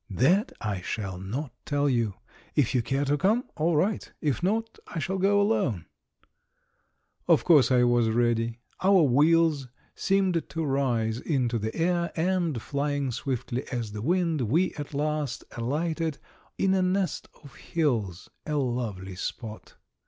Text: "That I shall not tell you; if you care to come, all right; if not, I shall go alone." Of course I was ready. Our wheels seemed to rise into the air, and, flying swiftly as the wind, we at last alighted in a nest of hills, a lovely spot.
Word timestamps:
"That 0.09 0.51
I 0.59 0.81
shall 0.81 1.19
not 1.19 1.53
tell 1.63 1.87
you; 1.87 2.15
if 2.55 2.73
you 2.73 2.81
care 2.81 3.05
to 3.05 3.19
come, 3.19 3.43
all 3.55 3.75
right; 3.75 4.11
if 4.19 4.41
not, 4.41 4.79
I 4.87 4.97
shall 4.97 5.19
go 5.19 5.39
alone." 5.39 5.85
Of 7.27 7.43
course 7.43 7.69
I 7.69 7.83
was 7.83 8.09
ready. 8.09 8.57
Our 8.81 9.03
wheels 9.03 9.67
seemed 9.93 10.49
to 10.49 10.65
rise 10.65 11.19
into 11.19 11.59
the 11.59 11.75
air, 11.75 12.11
and, 12.15 12.59
flying 12.59 13.11
swiftly 13.11 13.63
as 13.71 13.91
the 13.91 14.01
wind, 14.01 14.41
we 14.41 14.73
at 14.73 14.95
last 14.95 15.43
alighted 15.55 16.17
in 16.57 16.73
a 16.73 16.81
nest 16.81 17.29
of 17.43 17.53
hills, 17.53 18.27
a 18.43 18.55
lovely 18.55 19.13
spot. 19.13 19.75